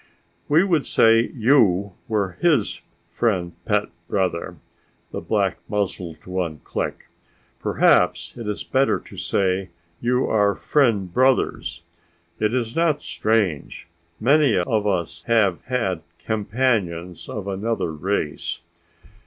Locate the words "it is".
8.35-8.63, 12.39-12.75